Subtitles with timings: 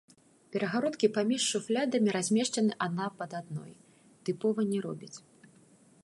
[0.53, 3.71] Перагародкі паміж шуфлядамі, размешчанымі адна пад адной,
[4.29, 5.15] тыпова не робяць.